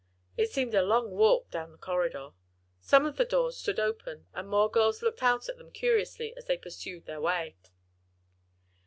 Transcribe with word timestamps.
It 0.35 0.49
seemed 0.49 0.73
a 0.73 0.81
long 0.81 1.11
walk 1.11 1.51
down 1.51 1.71
the 1.71 1.77
corridor. 1.77 2.31
Some 2.79 3.05
of 3.05 3.17
the 3.17 3.23
doors 3.23 3.57
stood 3.57 3.79
open, 3.79 4.25
and 4.33 4.47
more 4.49 4.67
girls 4.67 5.03
looked 5.03 5.21
out 5.21 5.47
at 5.47 5.57
them 5.59 5.71
curiously 5.71 6.33
as 6.35 6.45
they 6.45 6.57
pursued 6.57 7.05
their 7.05 7.21
way. 7.21 7.55